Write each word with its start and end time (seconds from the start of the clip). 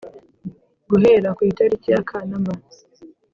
Guhera 0.89 1.29
ku 1.37 1.41
itariki 1.51 1.87
ya 1.93 2.01
kanama 2.09 2.53